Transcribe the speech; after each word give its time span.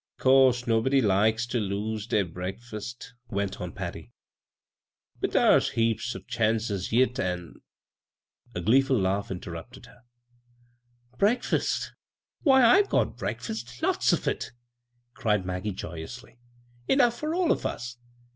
"'Course 0.17 0.65
nobody 0.65 0.99
likes 0.99 1.45
ter 1.45 1.59
lose 1.59 2.07
der 2.07 2.25
break 2.25 2.59
fast," 2.59 3.13
went 3.29 3.61
on 3.61 3.71
Patty;" 3.71 4.11
but 5.21 5.29
dai^s 5.29 5.73
heaps 5.73 6.15
o' 6.15 6.19
chances 6.21 6.91
yit, 6.91 7.19
an'" 7.19 7.61
a 8.55 8.61
gleeful 8.61 8.99
laugh 8.99 9.29
inter 9.29 9.51
rupted 9.51 9.85
her. 9.85 10.01
"Breakfast? 11.19 11.93
Why, 12.41 12.65
I've 12.65 12.89
got 12.89 13.15
breakfast— 13.15 13.79
lots 13.83 14.11
of 14.11 14.27
it," 14.27 14.53
cried 15.13 15.45
Maggie, 15.45 15.71
joyously;" 15.71 16.39
enough 16.89 17.19
for 17.19 17.35
all 17.35 17.51
of 17.51 17.63
us 17.63 17.97